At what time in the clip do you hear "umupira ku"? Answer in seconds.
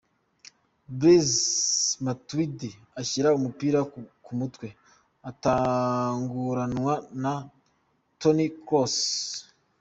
3.37-4.31